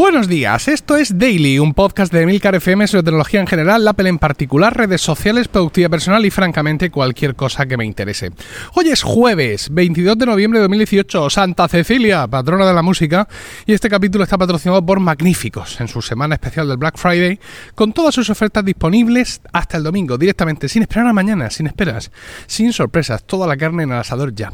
[0.00, 4.08] Buenos días, esto es Daily, un podcast de Emilcar FM sobre tecnología en general, Apple
[4.08, 8.30] en particular, redes sociales, productividad personal y francamente cualquier cosa que me interese.
[8.72, 13.28] Hoy es jueves, 22 de noviembre de 2018, Santa Cecilia, patrona de la música,
[13.66, 17.38] y este capítulo está patrocinado por Magníficos en su semana especial del Black Friday,
[17.74, 22.10] con todas sus ofertas disponibles hasta el domingo, directamente, sin esperar a mañana, sin esperas,
[22.46, 24.50] sin sorpresas, toda la carne en el asador ya.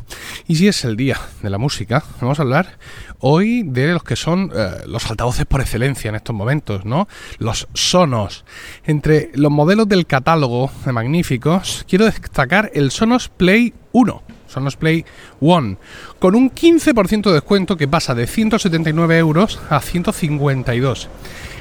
[0.48, 2.78] Y si es el día de la música, vamos a hablar
[3.20, 7.08] hoy de los que son eh, los altavoces por excelencia en estos momentos, ¿no?
[7.38, 8.44] Los Sonos.
[8.84, 14.22] Entre los modelos del catálogo de magníficos, quiero destacar el Sonos Play 1.
[14.46, 15.04] Sonos Play
[15.40, 15.76] One,
[16.18, 21.08] con un 15% de descuento que pasa de 179 euros a 152.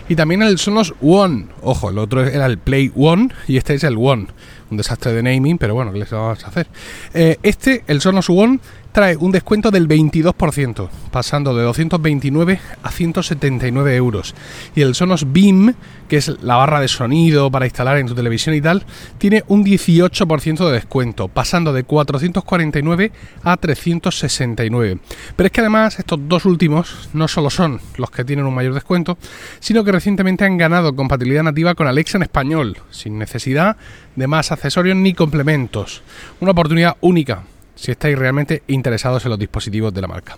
[0.08, 3.84] Y también el Sonos One, ojo, el otro era el Play One y este es
[3.84, 4.28] el One.
[4.70, 6.68] Un desastre de naming, pero bueno, ¿qué les vamos a hacer?
[7.14, 8.60] Eh, este, el Sonos One,
[8.96, 14.34] trae un descuento del 22%, pasando de 229 a 179 euros.
[14.74, 15.76] Y el Sonos Beam,
[16.08, 18.86] que es la barra de sonido para instalar en tu televisión y tal,
[19.18, 23.12] tiene un 18% de descuento, pasando de 449
[23.44, 25.00] a 369.
[25.36, 28.74] Pero es que además estos dos últimos no solo son los que tienen un mayor
[28.74, 29.18] descuento,
[29.60, 33.76] sino que recientemente han ganado compatibilidad nativa con Alexa en español, sin necesidad
[34.16, 36.02] de más accesorios ni complementos.
[36.40, 37.44] Una oportunidad única
[37.76, 40.38] si estáis realmente interesados en los dispositivos de la marca.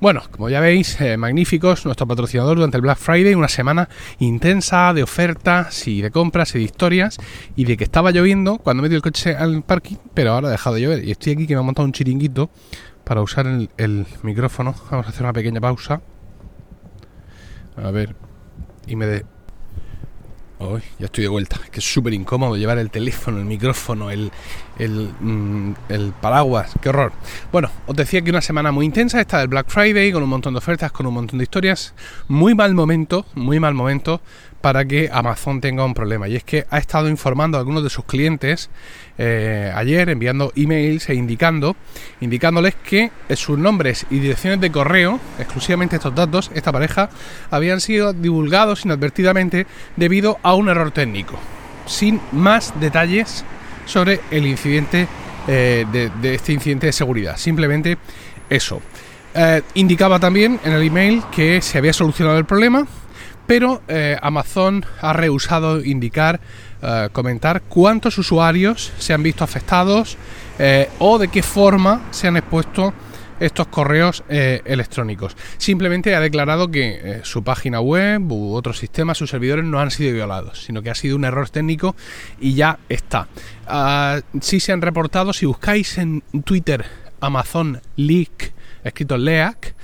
[0.00, 4.92] Bueno, como ya veis, eh, magníficos, nuestro patrocinador durante el Black Friday, una semana intensa
[4.92, 7.16] de ofertas y de compras y de historias
[7.56, 10.76] y de que estaba lloviendo cuando metí el coche al parking, pero ahora ha dejado
[10.76, 12.50] de llover y estoy aquí que me ha montado un chiringuito
[13.04, 14.74] para usar el, micrófono.
[14.90, 16.00] Vamos a hacer una pequeña pausa.
[17.76, 18.14] A ver,
[18.86, 19.24] y me, de,
[20.98, 21.60] ya estoy de vuelta.
[21.64, 24.30] Es que es súper incómodo llevar el teléfono, el micrófono, el,
[24.78, 26.72] mm, el, paraguas.
[26.80, 27.12] Qué horror.
[27.52, 30.54] Bueno, os decía que una semana muy intensa, esta del Black Friday, con un montón
[30.54, 31.94] de ofertas, con un montón de historias.
[32.28, 34.20] Muy mal momento, muy mal momento
[34.64, 36.26] para que Amazon tenga un problema.
[36.26, 38.70] Y es que ha estado informando a algunos de sus clientes
[39.18, 41.76] eh, ayer, enviando emails e indicando,
[42.22, 47.10] indicándoles que sus nombres y direcciones de correo, exclusivamente estos datos, esta pareja,
[47.50, 49.66] habían sido divulgados inadvertidamente
[49.96, 51.38] debido a un error técnico.
[51.84, 53.44] Sin más detalles
[53.86, 55.06] sobre el incidente
[55.46, 57.36] eh, de, este incidente de seguridad.
[57.36, 57.98] Simplemente
[58.48, 58.80] eso.
[59.34, 62.86] Eh, indicaba también en el email que se había solucionado el problema,
[63.46, 66.40] pero eh, Amazon ha rehusado indicar,
[67.12, 70.18] comentar cuántos usuarios se han visto afectados
[70.98, 72.92] o de qué forma se han expuesto
[73.40, 75.36] estos correos electrónicos.
[75.58, 80.12] Simplemente ha declarado que su página web u otros sistemas, sus servidores no han sido
[80.12, 81.96] violados, sino que ha sido un error técnico
[82.40, 83.28] y ya está.
[83.66, 86.84] Ah, si se han reportado, si buscáis en Twitter
[87.20, 88.52] Amazon Leak,
[88.84, 89.74] escrito LEAC,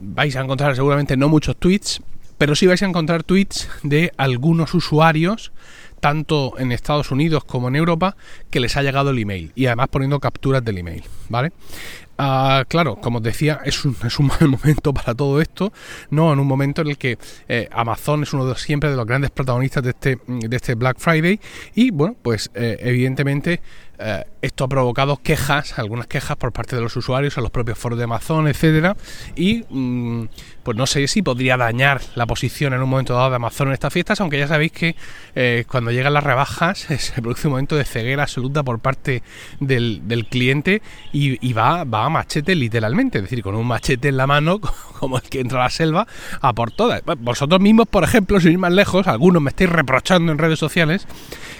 [0.00, 2.02] vais a encontrar seguramente no muchos tweets,
[2.36, 5.52] pero sí vais a encontrar tweets de algunos usuarios,
[6.00, 8.16] tanto en Estados Unidos como en Europa,
[8.50, 11.52] que les ha llegado el email y además poniendo capturas del email, ¿vale?
[12.22, 15.72] Ah, claro, como os decía, es un, es un, mal momento para todo esto,
[16.10, 16.32] ¿no?
[16.34, 17.16] En un momento en el que
[17.48, 20.98] eh, Amazon es uno de siempre de los grandes protagonistas de este, de este Black
[20.98, 21.40] Friday
[21.74, 23.62] y, bueno, pues eh, evidentemente
[23.98, 27.78] eh, esto ha provocado quejas, algunas quejas por parte de los usuarios a los propios
[27.78, 28.96] foros de Amazon, etcétera,
[29.36, 30.28] y mm,
[30.62, 33.74] pues no sé si podría dañar la posición en un momento dado de Amazon en
[33.74, 34.96] estas fiestas, aunque ya sabéis que
[35.34, 39.22] eh, cuando llegan las rebajas se produce un momento de ceguera absoluta por parte
[39.58, 44.26] del, cliente y, va, va a machete literalmente, es decir, con un machete en la
[44.26, 44.60] mano,
[44.98, 46.06] como el que entra a la selva,
[46.40, 47.02] a por todas.
[47.18, 51.06] Vosotros mismos, por ejemplo, sin ir más lejos, algunos me estáis reprochando en redes sociales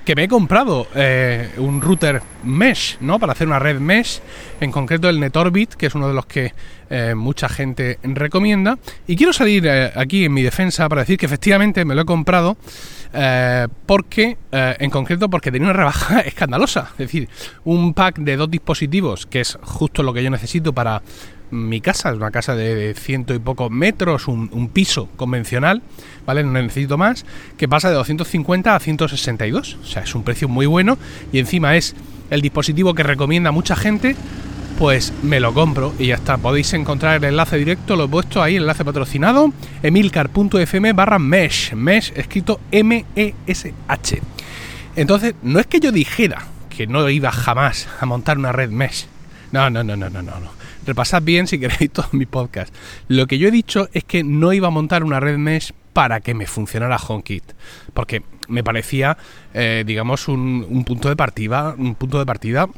[0.04, 2.69] que me he comprado eh, un router mesh,
[3.00, 3.18] ¿no?
[3.18, 4.20] Para hacer una red mesh,
[4.60, 6.52] en concreto el Netorbit, que es uno de los que
[6.88, 8.78] eh, mucha gente recomienda.
[9.06, 12.06] Y quiero salir eh, aquí en mi defensa para decir que efectivamente me lo he
[12.06, 12.56] comprado
[13.86, 16.90] porque, en concreto, porque tenía una rebaja escandalosa.
[16.92, 17.28] Es decir,
[17.64, 21.02] un pack de dos dispositivos, que es justo lo que yo necesito para
[21.50, 25.82] mi casa, es una casa de ciento y pocos metros, un, piso convencional,
[26.26, 26.44] ¿vale?
[26.44, 27.24] No necesito más,
[27.56, 29.78] que pasa de 250 a 162.
[29.82, 30.98] O sea, es un precio muy bueno
[31.32, 31.94] y encima es
[32.30, 34.16] el dispositivo que recomienda mucha gente,
[34.78, 36.38] pues me lo compro y ya está.
[36.38, 42.12] Podéis encontrar el enlace directo, lo he puesto ahí, enlace patrocinado, emilcar.fm barra mesh, mesh
[42.16, 44.22] escrito M-E-S-H.
[44.96, 49.06] Entonces, no es que yo dijera que no iba jamás a montar una red mesh.
[49.52, 50.32] No, no, no, no, no, no.
[50.86, 52.74] Repasad bien si queréis todo mi podcast.
[53.08, 56.20] Lo que yo he dicho es que no iba a montar una red mesh para
[56.20, 57.44] que me funcionara HomeKit.
[57.94, 59.16] Porque me parecía,
[59.54, 62.68] eh, digamos, un, punto de partida, un punto de partida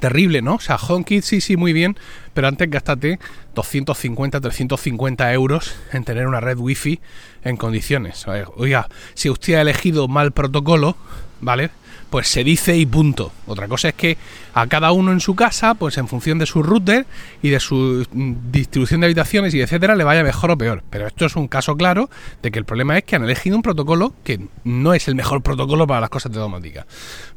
[0.00, 0.54] terrible, ¿no?
[0.54, 1.96] O sea, HomeKit sí, sí, muy bien,
[2.32, 3.18] pero antes gástate
[3.54, 7.00] 250, 350 euros en tener una red wifi
[7.44, 8.26] en condiciones.
[8.56, 10.96] Oiga, si usted ha elegido mal protocolo,
[11.40, 11.70] ¿vale?
[12.12, 13.32] Pues se dice y punto.
[13.46, 14.18] Otra cosa es que
[14.52, 17.06] a cada uno en su casa, pues en función de su router
[17.40, 20.82] y de su mm, distribución de habitaciones y etcétera, le vaya mejor o peor.
[20.90, 22.10] Pero esto es un caso claro
[22.42, 25.40] de que el problema es que han elegido un protocolo que no es el mejor
[25.40, 26.86] protocolo para las cosas de domótica.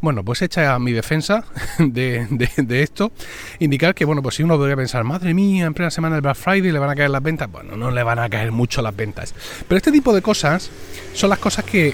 [0.01, 1.45] Bueno, pues hecha mi defensa
[1.79, 2.27] de,
[2.67, 3.13] esto,
[3.59, 6.35] indicar que, bueno, pues si uno podría pensar, madre mía, en plena semana del Black
[6.35, 8.93] Friday le van a caer las ventas, bueno, no le van a caer mucho las
[8.93, 9.33] ventas.
[9.69, 10.69] Pero este tipo de cosas
[11.13, 11.93] son las cosas que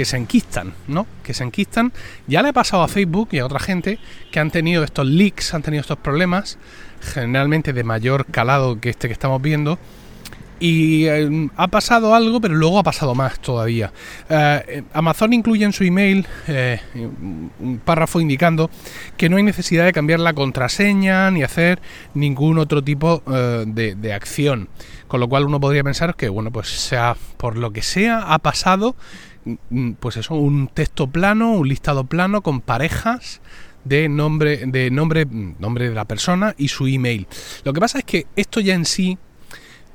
[0.00, 1.06] que se enquistan, ¿no?
[1.22, 1.92] Que se enquistan.
[2.26, 3.98] Ya le ha pasado a Facebook y a otra gente
[4.32, 6.56] que han tenido estos leaks, han tenido estos problemas,
[7.02, 9.78] generalmente de mayor calado que este que estamos viendo.
[10.58, 13.92] Y eh, ha pasado algo, pero luego ha pasado más todavía.
[14.30, 18.70] Eh, Amazon incluye en su email eh, un párrafo indicando
[19.18, 21.78] que no hay necesidad de cambiar la contraseña ni hacer
[22.14, 24.70] ningún otro tipo de, de, acción.
[25.08, 28.38] Con lo cual uno podría pensar que, bueno, pues sea por lo que sea, ha
[28.38, 28.96] pasado
[30.00, 33.40] pues eso, un texto plano, un listado plano con parejas
[33.84, 37.26] de nombre, de nombre, nombre de la persona y su email.
[37.64, 39.18] Lo que pasa es que esto ya en sí,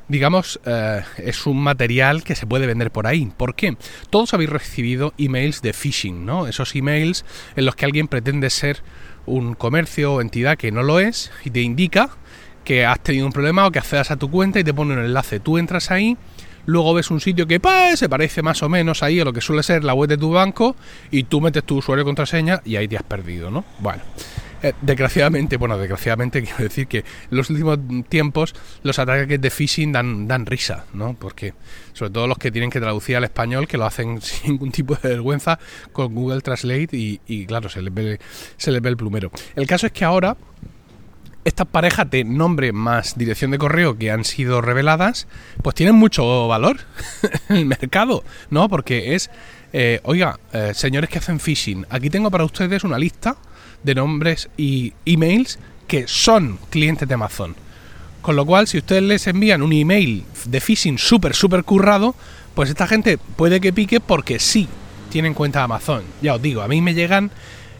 [0.08, 3.32] digamos, eh, es un material que se puede vender por ahí.
[3.38, 3.78] ¿Por qué?
[4.10, 6.48] Todos habéis recibido emails de phishing, ¿no?
[6.48, 7.26] Esos emails
[7.56, 8.82] en los que alguien pretende ser
[9.26, 12.10] un comercio o entidad que no lo es y te indica
[12.64, 15.00] que has tenido un problema o que accedas a tu cuenta y te pone un
[15.00, 15.40] enlace.
[15.40, 16.18] Tú entras ahí
[16.66, 19.42] luego ves un sitio que pues, se parece más o menos ahí a lo que
[19.42, 20.76] suele ser la web de tu banco
[21.12, 23.64] y tú metes tu usuario y contraseña y ahí te has perdido, ¿no?
[23.80, 24.02] Bueno.
[24.64, 27.06] Eh, desgraciadamente, bueno, desgraciadamente quiero decir que en
[27.38, 27.78] los últimos
[28.10, 31.14] tiempos los ataques de phishing dan, dan risa, ¿no?
[31.14, 31.54] Porque
[31.94, 34.96] sobre todo los que tienen que traducir al español, que lo hacen sin ningún tipo
[34.96, 35.60] de vergüenza
[35.92, 38.20] con Google Translate y, claro, se les, ve,
[38.58, 39.32] se les ve el plumero.
[39.56, 40.36] El caso es que ahora
[41.46, 45.28] estas parejas de nombre más dirección de correo que han sido reveladas,
[45.62, 46.80] pues tienen mucho valor
[47.50, 48.68] en el mercado, ¿no?
[48.68, 49.30] Porque es,
[49.72, 53.38] eh, oiga, eh, señores que hacen phishing, aquí tengo para ustedes una lista
[53.84, 57.56] de nombres y emails que son clientes de Amazon.
[58.24, 62.16] Con lo cual, si ustedes les envían un email de phishing súper, súper currado,
[62.56, 64.68] pues esta gente puede que pique porque sí
[65.12, 66.04] tienen cuenta de Amazon.
[66.24, 67.30] Ya os digo, a mí me llegan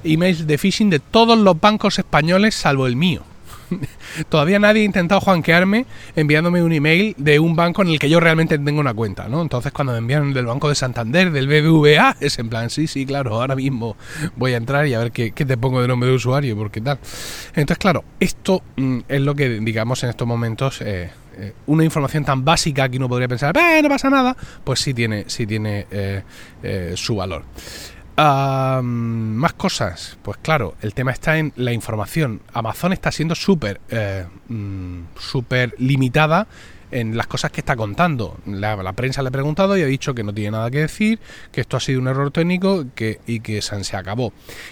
[0.04, 3.24] emails de phishing de todos los bancos españoles salvo el mío.
[4.30, 5.86] Todavía nadie ha intentado juanquearme
[6.16, 9.42] enviándome un email de un banco en el que yo realmente tengo una cuenta, ¿no?
[9.42, 13.06] Entonces cuando me envían del Banco de Santander, del BBVA, es en plan, sí, sí,
[13.06, 13.98] claro, ahora mismo
[14.36, 17.00] voy a entrar y a ver qué, te pongo de nombre de usuario, porque tal.
[17.50, 20.82] Entonces, claro, esto mm, es lo que, digamos, en estos momentos...
[20.82, 24.80] Eh, eh, una información tan básica que uno podría pensar, eh, no pasa nada, pues
[24.80, 27.44] sí tiene, sí tiene eh, su valor
[28.18, 30.18] más cosas.
[30.22, 32.42] Pues claro, el tema está en la información.
[32.54, 36.48] Amazon está siendo súper eh, mm, súper limitada
[36.92, 38.38] en las cosas que está contando.
[38.46, 41.20] La, prensa le ha preguntado y ha dicho que no tiene nada que decir,
[41.52, 42.86] que esto ha sido un error técnico
[43.28, 44.32] y que se acabó.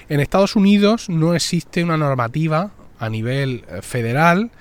[0.10, 4.51] En Estados Unidos no existe una normativa a nivel eh, federal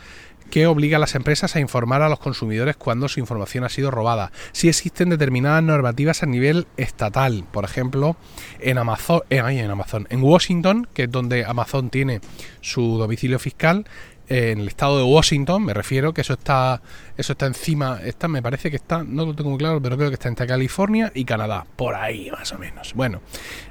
[0.53, 3.91] que obliga a las empresas a informar a los consumidores cuando su información ha sido
[3.91, 4.33] robada.
[4.53, 8.19] Si existen determinadas normativas a nivel estatal, por ejemplo,
[8.61, 12.21] en Amazon, eh, en Amazon, en Washington, que es donde Amazon tiene
[12.61, 13.87] su domicilio fiscal,
[14.33, 16.81] en el estado de Washington, me refiero, que eso está
[17.17, 20.09] eso está encima, está, me parece que está, no lo tengo muy claro, pero creo
[20.09, 22.95] que está entre California y Canadá, por ahí más o menos.
[22.95, 23.21] Bueno,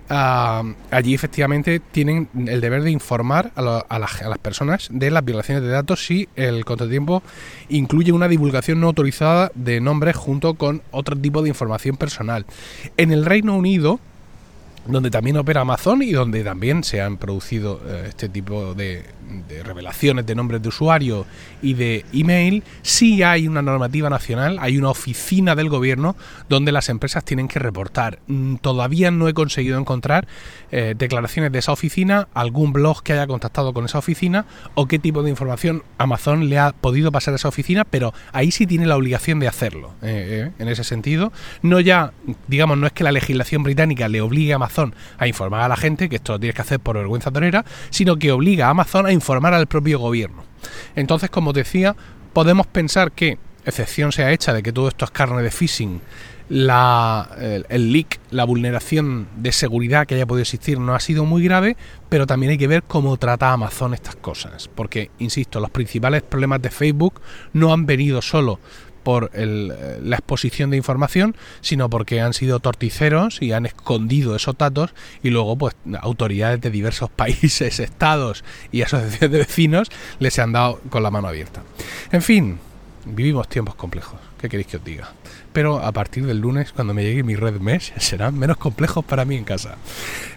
[0.09, 5.63] ah, allí efectivamente tienen el deber de informar a, a, las personas de las violaciones
[5.63, 7.23] de datos si el contratiempo
[7.69, 12.45] incluye una divulgación no autorizada de nombres junto con otro tipo de información personal.
[12.97, 13.99] En el Reino Unido,
[14.85, 19.05] donde también opera Amazon y donde también se han producido eh, este tipo de,
[19.63, 21.25] revelaciones de nombres de usuario
[21.61, 26.17] y de email, sí hay una normativa nacional, hay una oficina del gobierno
[26.49, 28.19] donde las empresas tienen que reportar.
[28.27, 30.27] Mm, todavía no he conseguido encontrar
[30.71, 34.45] eh, declaraciones de esa oficina, algún blog que haya contactado con esa oficina
[34.75, 38.51] o qué tipo de información Amazon le ha podido pasar a esa oficina, pero ahí
[38.51, 39.93] sí tiene la obligación de hacerlo.
[40.01, 42.11] Eh, en ese sentido, no ya,
[42.47, 44.70] digamos, no es que la legislación británica le obligue a Amazon
[45.17, 48.17] a informar a la gente, que esto lo tienes que hacer por vergüenza torera, sino
[48.17, 50.43] que obliga a Amazon a informar al propio gobierno.
[50.95, 51.95] Entonces, como decía,
[52.33, 56.01] podemos pensar que, excepción sea hecha de que todo esto es carne de phishing,
[56.49, 57.29] la,
[57.69, 61.77] el, leak, la vulneración de seguridad que haya podido existir no ha sido muy grave,
[62.09, 64.67] pero también hay que ver cómo trata Amazon estas cosas.
[64.67, 67.21] Porque, insisto, los principales problemas de Facebook
[67.53, 68.59] no han venido solo
[69.03, 74.57] por eh, la exposición de información, sino porque han sido torticeros y han escondido esos
[74.57, 74.93] datos
[75.23, 80.79] y luego pues autoridades de diversos países, estados y asociaciones de vecinos les han dado
[80.89, 81.63] con la mano abierta.
[82.11, 82.59] En fin,
[83.05, 84.19] vivimos tiempos complejos.
[84.39, 85.11] ¿Qué queréis que os diga?
[85.53, 89.25] Pero a partir del lunes, cuando me llegue mi red mesh, serán menos complejos para
[89.25, 89.75] mí en casa.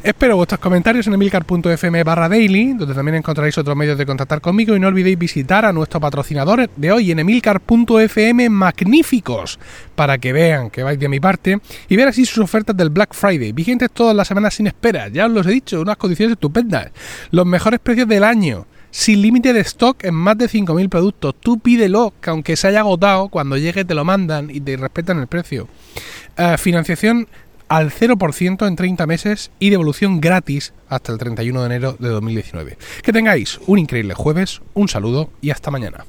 [0.02, 4.76] Espero vuestros comentarios en emilcar.fm barra daily, donde también encontraréis otros medios de contactar conmigo
[4.76, 9.58] y no olvidéis visitar a nuestro patrocinador de hoy en emilcar.fm magníficos,
[9.94, 13.14] para que vean que vais de mi parte y ver así sus ofertas del Black
[13.14, 16.90] Friday, vigentes todas las semanas sin espera, ya os los he dicho, unas condiciones estupendas,
[17.30, 21.34] los mejores precios del año sin límite de stock en más de 5.000 productos.
[21.40, 25.18] Tú pídelo, que aunque se haya agotado, cuando llegue te lo mandan y te respetan
[25.18, 25.66] el precio.
[26.36, 27.26] Eh, financiación
[27.66, 32.78] al 0% en 30 meses y devolución gratis hasta el 31 de enero de 2019.
[33.02, 36.04] Que tengáis un increíble jueves, un saludo y hasta mañana.